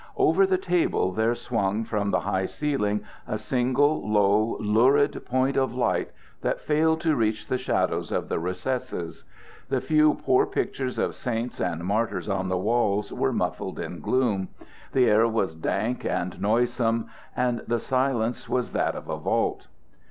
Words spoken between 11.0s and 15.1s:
saints and martyrs on the walls were muffled in gloom. The